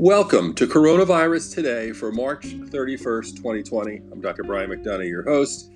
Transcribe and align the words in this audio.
Welcome 0.00 0.54
to 0.54 0.68
Coronavirus 0.68 1.52
Today 1.56 1.90
for 1.90 2.12
March 2.12 2.44
31st, 2.46 3.34
2020. 3.34 3.96
I'm 4.12 4.20
Dr. 4.20 4.44
Brian 4.44 4.70
McDonough, 4.70 5.08
your 5.08 5.24
host. 5.24 5.72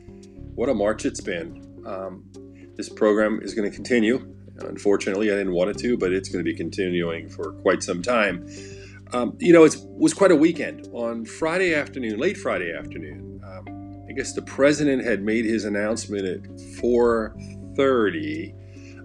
What 0.55 0.69
a 0.69 0.75
March 0.75 1.05
it's 1.05 1.21
been. 1.21 1.83
Um, 1.85 2.23
this 2.77 2.89
program 2.89 3.41
is 3.43 3.53
going 3.53 3.69
to 3.69 3.75
continue. 3.75 4.33
Unfortunately, 4.61 5.33
I 5.33 5.35
didn't 5.35 5.55
want 5.55 5.71
it 5.71 5.79
to, 5.79 5.99
but 5.99 6.13
it's 6.13 6.29
going 6.29 6.39
to 6.39 6.49
be 6.49 6.57
continuing 6.57 7.29
for 7.29 7.51
quite 7.63 7.83
some 7.83 8.01
time. 8.01 8.47
Um, 9.13 9.37
you 9.41 9.53
know, 9.53 9.65
it 9.65 9.75
was 9.89 10.15
quite 10.15 10.31
a 10.31 10.37
weekend. 10.37 10.87
On 10.93 11.25
Friday 11.25 11.75
afternoon, 11.75 12.17
late 12.17 12.37
Friday 12.37 12.73
afternoon, 12.73 13.41
um, 13.45 14.05
I 14.09 14.13
guess 14.13 14.35
the 14.35 14.43
president 14.43 15.05
had 15.05 15.25
made 15.25 15.47
his 15.47 15.65
announcement 15.65 16.25
at 16.27 16.45
4:30 16.81 18.55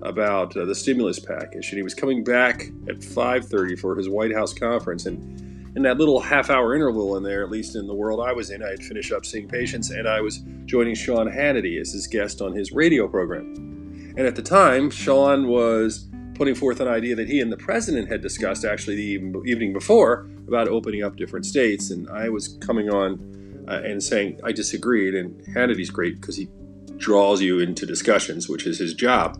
about 0.01 0.55
uh, 0.55 0.65
the 0.65 0.75
stimulus 0.75 1.19
package, 1.19 1.69
and 1.69 1.77
he 1.77 1.83
was 1.83 1.93
coming 1.93 2.23
back 2.23 2.69
at 2.87 2.99
5:30 2.99 3.79
for 3.79 3.95
his 3.95 4.09
White 4.09 4.33
House 4.33 4.53
conference. 4.53 5.05
And 5.05 5.75
in 5.75 5.83
that 5.83 5.97
little 5.97 6.19
half-hour 6.19 6.73
interval 6.73 7.17
in 7.17 7.23
there, 7.23 7.43
at 7.43 7.51
least 7.51 7.75
in 7.75 7.87
the 7.87 7.93
world 7.93 8.19
I 8.19 8.33
was 8.33 8.49
in, 8.49 8.63
I 8.63 8.69
had 8.69 8.83
finished 8.83 9.11
up 9.11 9.25
seeing 9.25 9.47
patients, 9.47 9.91
and 9.91 10.07
I 10.07 10.21
was 10.21 10.43
joining 10.65 10.95
Sean 10.95 11.27
Hannity 11.27 11.79
as 11.79 11.91
his 11.91 12.07
guest 12.07 12.41
on 12.41 12.53
his 12.53 12.71
radio 12.71 13.07
program. 13.07 13.53
And 14.17 14.25
at 14.25 14.35
the 14.35 14.41
time, 14.41 14.89
Sean 14.89 15.47
was 15.47 16.07
putting 16.33 16.55
forth 16.55 16.79
an 16.79 16.87
idea 16.87 17.15
that 17.15 17.27
he 17.27 17.41
and 17.41 17.51
the 17.51 17.57
president 17.57 18.07
had 18.09 18.21
discussed 18.21 18.63
actually 18.65 18.95
the 18.95 19.41
evening 19.45 19.73
before 19.73 20.29
about 20.47 20.67
opening 20.67 21.03
up 21.03 21.15
different 21.15 21.45
states, 21.45 21.89
and 21.91 22.09
I 22.09 22.29
was 22.29 22.57
coming 22.59 22.89
on 22.89 23.65
uh, 23.67 23.81
and 23.83 24.01
saying 24.01 24.39
I 24.43 24.51
disagreed. 24.51 25.13
And 25.13 25.39
Hannity's 25.55 25.89
great 25.89 26.19
because 26.21 26.37
he 26.37 26.47
draws 26.97 27.41
you 27.41 27.59
into 27.59 27.85
discussions, 27.85 28.47
which 28.47 28.65
is 28.65 28.79
his 28.79 28.93
job. 28.93 29.39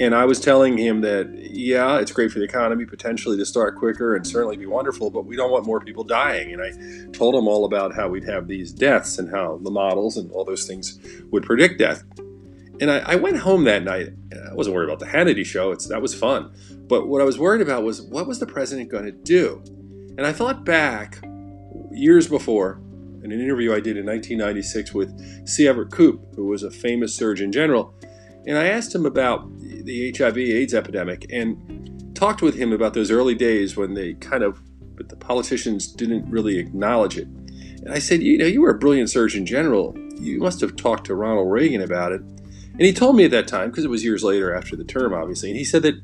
And 0.00 0.14
I 0.14 0.24
was 0.26 0.38
telling 0.38 0.78
him 0.78 1.00
that, 1.00 1.28
yeah, 1.34 1.98
it's 1.98 2.12
great 2.12 2.30
for 2.30 2.38
the 2.38 2.44
economy 2.44 2.86
potentially 2.86 3.36
to 3.36 3.44
start 3.44 3.76
quicker 3.76 4.14
and 4.14 4.24
certainly 4.24 4.56
be 4.56 4.66
wonderful, 4.66 5.10
but 5.10 5.26
we 5.26 5.34
don't 5.34 5.50
want 5.50 5.66
more 5.66 5.80
people 5.80 6.04
dying. 6.04 6.52
And 6.52 6.62
I 6.62 7.10
told 7.12 7.34
him 7.34 7.48
all 7.48 7.64
about 7.64 7.94
how 7.96 8.08
we'd 8.08 8.24
have 8.24 8.46
these 8.46 8.72
deaths 8.72 9.18
and 9.18 9.28
how 9.28 9.58
the 9.62 9.72
models 9.72 10.16
and 10.16 10.30
all 10.30 10.44
those 10.44 10.66
things 10.66 11.00
would 11.30 11.42
predict 11.42 11.78
death. 11.78 12.04
And 12.80 12.92
I, 12.92 12.98
I 12.98 13.14
went 13.16 13.38
home 13.38 13.64
that 13.64 13.82
night. 13.82 14.10
I 14.32 14.54
wasn't 14.54 14.76
worried 14.76 14.88
about 14.88 15.00
the 15.00 15.06
Hannity 15.06 15.44
show, 15.44 15.72
it's, 15.72 15.88
that 15.88 16.00
was 16.00 16.14
fun. 16.14 16.52
But 16.86 17.08
what 17.08 17.20
I 17.20 17.24
was 17.24 17.38
worried 17.38 17.60
about 17.60 17.82
was 17.82 18.00
what 18.00 18.28
was 18.28 18.38
the 18.38 18.46
president 18.46 18.90
going 18.90 19.04
to 19.04 19.12
do? 19.12 19.62
And 20.16 20.24
I 20.24 20.32
thought 20.32 20.64
back 20.64 21.18
years 21.90 22.28
before 22.28 22.80
in 23.24 23.32
an 23.32 23.40
interview 23.40 23.72
I 23.72 23.80
did 23.80 23.96
in 23.96 24.06
1996 24.06 24.94
with 24.94 25.48
C. 25.48 25.66
Everett 25.66 25.90
Koop, 25.90 26.34
who 26.36 26.46
was 26.46 26.62
a 26.62 26.70
famous 26.70 27.14
Surgeon 27.14 27.50
General. 27.50 27.92
And 28.48 28.56
I 28.56 28.68
asked 28.68 28.94
him 28.94 29.04
about 29.04 29.46
the 29.60 30.10
HIV/AIDS 30.16 30.72
epidemic 30.72 31.26
and 31.30 32.16
talked 32.16 32.40
with 32.40 32.56
him 32.56 32.72
about 32.72 32.94
those 32.94 33.10
early 33.10 33.34
days 33.34 33.76
when 33.76 33.92
they 33.92 34.14
kind 34.14 34.42
of, 34.42 34.60
but 34.96 35.10
the 35.10 35.16
politicians 35.16 35.86
didn't 35.86 36.28
really 36.30 36.58
acknowledge 36.58 37.18
it. 37.18 37.28
And 37.28 37.92
I 37.92 37.98
said, 37.98 38.22
you 38.22 38.38
know, 38.38 38.46
you 38.46 38.62
were 38.62 38.70
a 38.70 38.78
brilliant 38.78 39.10
Surgeon 39.10 39.44
General. 39.44 39.96
You 40.14 40.38
must 40.40 40.62
have 40.62 40.76
talked 40.76 41.06
to 41.06 41.14
Ronald 41.14 41.50
Reagan 41.50 41.82
about 41.82 42.12
it. 42.12 42.22
And 42.22 42.80
he 42.80 42.92
told 42.92 43.16
me 43.16 43.26
at 43.26 43.30
that 43.32 43.48
time, 43.48 43.68
because 43.68 43.84
it 43.84 43.90
was 43.90 44.02
years 44.02 44.24
later 44.24 44.54
after 44.54 44.76
the 44.76 44.84
term, 44.84 45.12
obviously, 45.12 45.50
and 45.50 45.58
he 45.58 45.64
said 45.64 45.82
that 45.82 45.96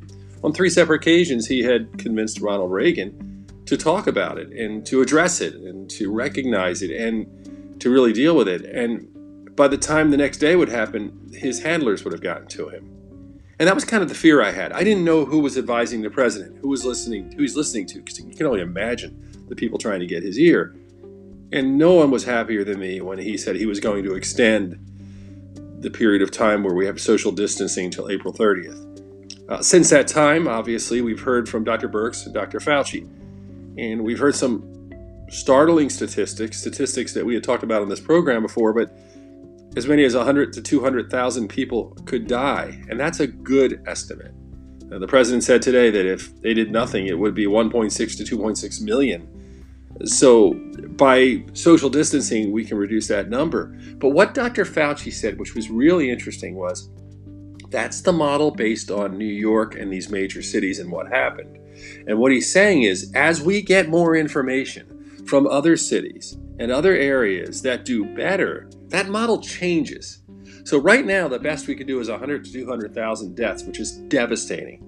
on 0.43 0.53
three 0.53 0.69
separate 0.69 1.01
occasions 1.01 1.47
he 1.47 1.63
had 1.63 1.99
convinced 1.99 2.41
Ronald 2.41 2.71
Reagan 2.71 3.47
to 3.65 3.79
talk 3.79 4.07
about 4.07 4.37
it 4.39 4.51
and 4.51 4.85
to 4.87 5.01
address 5.01 5.41
it 5.41 5.55
and 5.55 5.89
to 5.93 6.13
recognize 6.13 6.83
it 6.83 6.91
and 6.91 7.81
to 7.81 7.91
really 7.91 8.13
deal 8.13 8.37
with 8.37 8.49
it. 8.49 8.67
And 8.67 9.09
by 9.57 9.69
the 9.69 9.79
time 9.79 10.11
the 10.11 10.17
next 10.17 10.39
day 10.39 10.57
would 10.57 10.69
happen, 10.69 11.31
his 11.33 11.63
handlers 11.63 12.05
would 12.05 12.13
have 12.13 12.23
gotten 12.23 12.47
to 12.49 12.69
him. 12.69 12.91
And 13.59 13.69
that 13.69 13.75
was 13.75 13.85
kind 13.85 14.03
of 14.03 14.09
the 14.09 14.15
fear 14.15 14.43
I 14.43 14.51
had. 14.51 14.73
I 14.73 14.83
didn't 14.83 15.05
know 15.05 15.25
who 15.25 15.39
was 15.39 15.57
advising 15.57 16.03
the 16.03 16.11
president, 16.11 16.59
who 16.59 16.69
was 16.69 16.85
listening, 16.85 17.31
who 17.33 17.43
he's 17.43 17.57
listening 17.57 17.87
to, 17.87 17.99
because 17.99 18.19
you 18.19 18.35
can 18.35 18.47
only 18.47 18.61
imagine 18.61 19.47
the 19.49 19.55
people 19.55 19.79
trying 19.79 20.01
to 20.01 20.07
get 20.07 20.23
his 20.23 20.39
ear. 20.39 20.75
And 21.53 21.79
no 21.79 21.93
one 21.95 22.11
was 22.11 22.25
happier 22.25 22.65
than 22.65 22.81
me 22.81 23.01
when 23.01 23.19
he 23.19 23.37
said 23.37 23.55
he 23.55 23.67
was 23.67 23.79
going 23.79 24.03
to 24.05 24.15
extend 24.15 24.81
the 25.79 25.91
period 25.91 26.23
of 26.23 26.33
time 26.33 26.65
where 26.65 26.75
we 26.75 26.87
have 26.87 27.01
social 27.01 27.31
distancing 27.31 27.87
until 27.87 28.11
April 28.11 28.33
30th. 28.33 28.91
Uh, 29.49 29.63
since 29.63 29.91
that 29.91 30.09
time, 30.09 30.49
obviously, 30.49 31.01
we've 31.01 31.21
heard 31.21 31.49
from 31.49 31.63
Dr. 31.63 31.89
Birx 31.89 32.25
and 32.25 32.35
Dr. 32.35 32.59
Fauci, 32.59 33.03
and 33.79 34.03
we've 34.03 34.19
heard 34.19 34.35
some 34.35 34.91
startling 35.29 35.91
statistics, 35.91 36.59
statistics 36.59 37.13
that 37.13 37.25
we 37.25 37.35
had 37.35 37.45
talked 37.45 37.63
about 37.63 37.83
on 37.83 37.89
this 37.89 38.01
program 38.01 38.43
before, 38.43 38.73
but 38.73 38.97
as 39.77 39.87
many 39.87 40.05
as 40.05 40.15
100 40.15 40.53
to 40.53 40.63
200,000 40.63 41.49
people 41.49 41.97
could 42.05 42.27
die, 42.27 42.81
and 42.89 42.99
that's 42.99 43.21
a 43.21 43.27
good 43.27 43.83
estimate. 43.87 44.33
Now, 44.85 44.99
the 44.99 45.09
president 45.09 45.43
said 45.43 45.63
today 45.63 45.91
that 45.91 46.07
if 46.07 46.41
they 46.41 46.55
did 46.55 46.71
nothing, 46.71 47.07
it 47.07 47.19
would 47.19 47.35
be 47.35 47.47
1.6 47.47 47.93
to 48.17 48.37
2.6 48.37 48.83
million. 48.83 49.29
So, 50.05 50.55
by 50.97 51.45
social 51.53 51.89
distancing, 51.89 52.53
we 52.53 52.65
can 52.65 52.77
reduce 52.77 53.09
that 53.09 53.29
number. 53.29 53.77
But 53.99 54.11
what 54.11 54.35
Dr. 54.35 54.65
Fauci 54.65 55.13
said, 55.13 55.39
which 55.39 55.55
was 55.55 55.71
really 55.71 56.11
interesting, 56.11 56.57
was 56.57 56.91
that's 57.71 58.03
the 58.03 58.13
model 58.13 58.51
based 58.51 58.91
on 58.91 59.19
New 59.19 59.25
York 59.25 59.75
and 59.75 59.93
these 59.93 60.11
major 60.11 60.43
cities 60.43 60.79
and 60.79 60.93
what 60.93 61.09
happened. 61.09 61.59
And 62.07 62.19
what 62.19 62.31
he's 62.31 62.53
saying 62.53 62.83
is, 62.83 63.11
as 63.15 63.41
we 63.41 63.63
get 63.63 63.89
more 63.89 64.15
information 64.15 64.95
from 65.27 65.47
other 65.47 65.77
cities 65.77 66.37
and 66.59 66.71
other 66.71 66.95
areas 66.95 67.63
that 67.63 67.85
do 67.85 68.05
better, 68.15 68.69
that 68.89 69.09
model 69.09 69.41
changes. 69.41 70.23
So 70.65 70.79
right 70.79 71.05
now, 71.05 71.29
the 71.29 71.39
best 71.39 71.67
we 71.67 71.75
could 71.75 71.87
do 71.87 72.01
is 72.01 72.09
100 72.09 72.45
to 72.45 72.53
200,000 72.53 73.35
deaths, 73.35 73.65
which 73.65 73.81
is 73.81 73.93
devastating. 74.09 74.81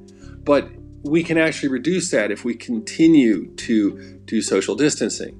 But 0.44 0.70
we 1.02 1.22
can 1.22 1.38
actually 1.38 1.68
reduce 1.68 2.10
that 2.10 2.30
if 2.30 2.44
we 2.44 2.54
continue 2.54 3.54
to 3.56 4.20
do 4.24 4.42
social 4.42 4.74
distancing. 4.74 5.34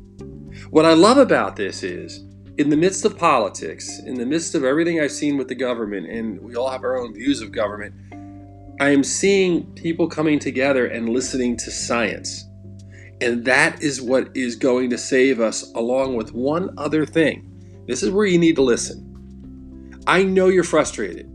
What 0.71 0.85
I 0.85 0.95
love 0.95 1.19
about 1.19 1.57
this 1.57 1.83
is, 1.83 2.25
in 2.59 2.71
the 2.71 2.77
midst 2.77 3.05
of 3.05 3.19
politics, 3.19 4.01
in 4.01 4.15
the 4.15 4.27
midst 4.27 4.55
of 4.55 4.65
everything 4.65 5.01
I've 5.01 5.13
seen 5.13 5.37
with 5.37 5.49
the 5.49 5.55
government, 5.55 6.09
and 6.11 6.41
we 6.41 6.57
all 6.57 6.71
have 6.71 6.85
our 6.85 6.97
own 6.97 7.15
views 7.15 7.41
of 7.41 7.53
government, 7.53 7.95
I 8.81 8.91
am 8.91 9.05
seeing 9.05 9.73
people 9.75 10.09
coming 10.09 10.39
together 10.39 10.87
and 10.87 11.09
listening 11.09 11.57
to 11.59 11.71
science. 11.71 12.46
And 13.21 13.45
that 13.47 13.83
is 13.83 14.03
what 14.03 14.29
is 14.37 14.57
going 14.57 14.91
to 14.91 14.99
save 14.99 15.41
us, 15.41 15.73
along 15.75 16.17
with 16.17 16.35
one 16.35 16.75
other 16.77 17.07
thing. 17.07 17.85
This 17.87 18.03
is 18.03 18.11
where 18.11 18.27
you 18.27 18.39
need 18.39 18.57
to 18.57 18.63
listen. 18.63 20.03
I 20.07 20.23
know 20.23 20.49
you're 20.49 20.65
frustrated. 20.65 21.33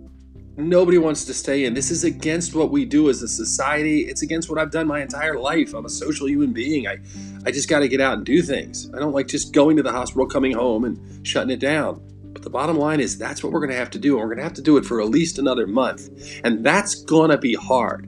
Nobody 0.58 0.97
wants 0.97 1.25
to 1.25 1.34
stay 1.34 1.66
in. 1.66 1.74
This 1.74 1.90
is 1.90 2.03
against 2.03 2.53
what 2.53 2.72
we 2.72 2.86
do 2.86 3.09
as 3.09 3.24
a 3.24 3.28
society. 3.28 4.02
It's 4.02 4.22
against 4.22 4.50
what 4.50 4.59
I've 4.59 4.70
done 4.70 4.86
my 4.86 5.02
entire 5.02 5.40
life. 5.40 5.74
I'm 5.74 5.86
a 5.86 5.90
social 5.90 6.28
human 6.28 6.53
being. 6.53 6.88
I, 6.88 6.97
I 7.46 7.52
just 7.52 7.70
got 7.70 7.80
to 7.80 7.88
get 7.88 8.02
out 8.02 8.16
and 8.18 8.25
do 8.25 8.41
things. 8.41 8.91
I 8.94 9.00
don't 9.00 9.14
like 9.14 9.28
just 9.28 9.53
going 9.53 9.78
to 9.78 9.84
the 9.84 9.91
hospital, 9.91 10.28
coming 10.28 10.52
home, 10.52 10.84
and 10.84 11.25
shutting 11.25 11.50
it 11.50 11.59
down. 11.59 12.02
But 12.34 12.44
the 12.44 12.50
bottom 12.50 12.78
line 12.78 13.00
is 13.00 13.18
that's 13.18 13.44
what 13.44 13.53
we're 13.53 13.59
going 13.59 13.72
to 13.72 13.78
have 13.78 13.90
to 13.91 14.00
do. 14.00 14.14
And 14.14 14.22
we're 14.22 14.36
going 14.36 14.38
to 14.38 14.44
have 14.44 14.53
to 14.53 14.62
do 14.62 14.78
it 14.78 14.86
for 14.86 15.02
at 15.02 15.09
least 15.09 15.40
another 15.40 15.66
month. 15.66 16.09
And 16.44 16.64
that's 16.64 16.96
going 16.96 17.31
to 17.31 17.38
be 17.38 17.56
hard. 17.56 18.08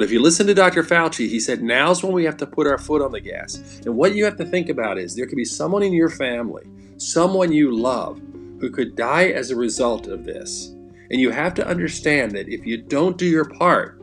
But 0.00 0.06
if 0.06 0.12
you 0.12 0.22
listen 0.22 0.46
to 0.46 0.54
Dr. 0.54 0.82
Fauci, 0.82 1.28
he 1.28 1.38
said 1.38 1.62
now's 1.62 2.02
when 2.02 2.14
we 2.14 2.24
have 2.24 2.38
to 2.38 2.46
put 2.46 2.66
our 2.66 2.78
foot 2.78 3.02
on 3.02 3.12
the 3.12 3.20
gas. 3.20 3.82
And 3.84 3.98
what 3.98 4.14
you 4.14 4.24
have 4.24 4.38
to 4.38 4.46
think 4.46 4.70
about 4.70 4.96
is 4.96 5.14
there 5.14 5.26
could 5.26 5.36
be 5.36 5.44
someone 5.44 5.82
in 5.82 5.92
your 5.92 6.08
family, 6.08 6.64
someone 6.96 7.52
you 7.52 7.76
love, 7.76 8.18
who 8.60 8.70
could 8.70 8.96
die 8.96 9.26
as 9.26 9.50
a 9.50 9.56
result 9.56 10.06
of 10.06 10.24
this. 10.24 10.68
And 11.10 11.20
you 11.20 11.28
have 11.28 11.52
to 11.52 11.66
understand 11.66 12.32
that 12.32 12.48
if 12.48 12.64
you 12.64 12.78
don't 12.78 13.18
do 13.18 13.26
your 13.26 13.44
part, 13.44 14.00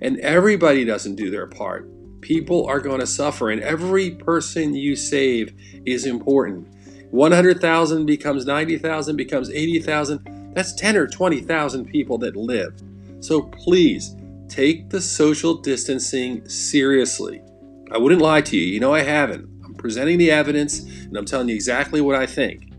and 0.00 0.20
everybody 0.20 0.84
doesn't 0.84 1.16
do 1.16 1.32
their 1.32 1.48
part, 1.48 1.90
people 2.20 2.64
are 2.66 2.78
going 2.78 3.00
to 3.00 3.06
suffer. 3.08 3.50
And 3.50 3.60
every 3.60 4.12
person 4.12 4.72
you 4.72 4.94
save 4.94 5.52
is 5.84 6.06
important. 6.06 6.68
100,000 7.10 8.06
becomes 8.06 8.46
90,000, 8.46 9.16
becomes 9.16 9.50
80,000. 9.50 10.52
That's 10.54 10.74
10 10.74 10.96
or 10.96 11.08
20,000 11.08 11.86
people 11.86 12.18
that 12.18 12.36
live. 12.36 12.80
So 13.18 13.42
please, 13.42 14.14
Take 14.50 14.90
the 14.90 15.00
social 15.00 15.54
distancing 15.54 16.46
seriously. 16.48 17.40
I 17.92 17.98
wouldn't 17.98 18.20
lie 18.20 18.40
to 18.40 18.56
you. 18.56 18.66
You 18.66 18.80
know 18.80 18.92
I 18.92 19.02
haven't. 19.02 19.48
I'm 19.64 19.74
presenting 19.74 20.18
the 20.18 20.32
evidence 20.32 20.80
and 20.80 21.16
I'm 21.16 21.24
telling 21.24 21.48
you 21.48 21.54
exactly 21.54 22.00
what 22.00 22.16
I 22.16 22.26
think. 22.26 22.72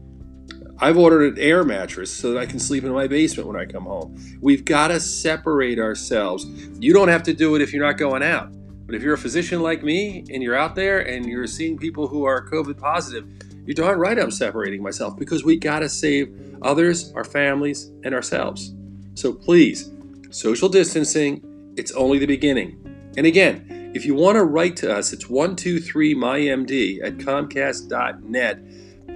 I've 0.80 0.98
ordered 0.98 1.38
an 1.38 1.42
air 1.42 1.64
mattress 1.64 2.12
so 2.12 2.34
that 2.34 2.40
I 2.40 2.46
can 2.46 2.60
sleep 2.60 2.84
in 2.84 2.92
my 2.92 3.08
basement 3.08 3.48
when 3.48 3.56
I 3.56 3.66
come 3.66 3.86
home. 3.86 4.18
We've 4.42 4.66
got 4.66 4.90
to 4.90 5.00
separate 5.00 5.80
ourselves. 5.80 6.46
You 6.78 6.92
don't 6.92 7.08
have 7.08 7.24
to 7.24 7.34
do 7.34 7.56
it 7.56 7.62
if 7.62 7.72
you're 7.72 7.86
not 7.86 7.98
going 7.98 8.22
out. 8.22 8.52
But 8.86 8.96
if 8.96 9.02
you're 9.02 9.14
a 9.14 9.18
physician 9.18 9.62
like 9.62 9.82
me 9.82 10.26
and 10.30 10.44
you're 10.44 10.58
out 10.58 10.76
there 10.76 11.00
and 11.00 11.26
you're 11.26 11.48
seeing 11.48 11.78
people 11.78 12.06
who 12.06 12.26
are 12.26 12.46
COVID 12.50 12.78
positive, 12.78 13.30
you're 13.66 13.76
darn 13.76 13.98
right 13.98 14.20
I'm 14.20 14.30
separating 14.30 14.84
myself 14.84 15.18
because 15.18 15.46
we 15.46 15.56
got 15.56 15.80
to 15.80 15.88
save 15.88 16.36
others, 16.64 17.14
our 17.14 17.24
families, 17.24 17.94
and 18.04 18.14
ourselves. 18.14 18.74
So 19.14 19.32
please, 19.32 19.90
social 20.32 20.68
distancing, 20.68 21.48
it's 21.78 21.92
only 21.94 22.20
the 22.20 22.26
beginning. 22.26 22.78
And 23.18 23.26
again, 23.26 23.92
if 23.94 24.06
you 24.06 24.16
want 24.16 24.38
to 24.38 24.44
write 24.44 24.78
to 24.78 24.96
us, 24.96 25.12
it's 25.12 25.26
123mymd 25.26 27.04
at 27.04 27.18
comcast.net. 27.18 28.60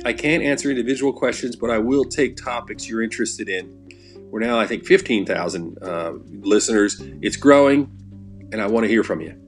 I 0.03 0.13
can't 0.13 0.43
answer 0.43 0.69
individual 0.69 1.13
questions, 1.13 1.55
but 1.55 1.69
I 1.69 1.77
will 1.77 2.03
take 2.03 2.35
topics 2.35 2.89
you're 2.89 3.01
interested 3.01 3.47
in. 3.47 3.71
We're 4.29 4.41
now, 4.41 4.59
I 4.59 4.67
think, 4.67 4.85
15,000 4.85 5.77
uh, 5.81 6.13
listeners. 6.41 7.01
It's 7.21 7.37
growing, 7.37 7.89
and 8.51 8.61
I 8.61 8.67
want 8.67 8.83
to 8.83 8.89
hear 8.89 9.03
from 9.03 9.21
you. 9.21 9.44